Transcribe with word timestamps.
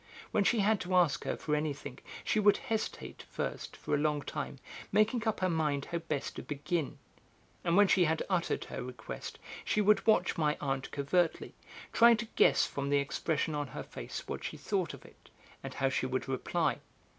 When 0.31 0.43
she 0.43 0.61
had 0.61 0.79
to 0.81 0.95
ask 0.95 1.25
her 1.25 1.37
for 1.37 1.55
anything 1.55 1.99
she 2.23 2.39
would 2.39 2.57
hesitate, 2.57 3.23
first, 3.29 3.77
for 3.77 3.93
a 3.93 3.99
long 3.99 4.23
time, 4.23 4.57
making 4.91 5.27
up 5.27 5.41
her 5.41 5.47
mind 5.49 5.85
how 5.91 5.99
best 5.99 6.37
to 6.37 6.41
begin. 6.41 6.97
And 7.63 7.77
when 7.77 7.87
she 7.87 8.05
had 8.05 8.23
uttered 8.27 8.65
her 8.65 8.81
request, 8.81 9.37
she 9.63 9.79
would 9.79 10.07
watch 10.07 10.39
my 10.39 10.57
aunt 10.59 10.89
covertly, 10.89 11.53
trying 11.93 12.17
to 12.17 12.25
guess 12.35 12.65
from 12.65 12.89
the 12.89 12.97
expression 12.97 13.53
on 13.53 13.67
her 13.67 13.83
face 13.83 14.27
what 14.27 14.43
she 14.43 14.57
thought 14.57 14.95
of 14.95 15.05
it, 15.05 15.29
and 15.61 15.75
how 15.75 15.89
she 15.89 16.07
would 16.07 16.27
reply. 16.27 16.79